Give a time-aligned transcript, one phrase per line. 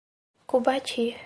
[0.47, 1.05] Cubati